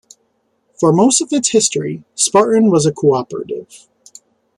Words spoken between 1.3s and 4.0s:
its history, Spartan was a cooperative.